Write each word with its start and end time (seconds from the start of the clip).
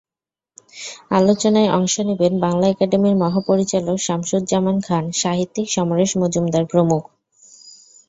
আলোচনায় 1.11 1.69
অংশ 1.71 1.93
নেবেন 2.09 2.33
বাংলা 2.39 2.65
একাডেমির 2.69 3.15
মহাপরিচালক 3.15 3.97
শামসুজ্জামান 3.99 4.77
খান, 4.81 5.03
সাহিত্যিক 5.21 5.67
সমরেশ 5.69 6.11
মজুমদার 6.21 6.63
প্রমুখ। 6.65 7.03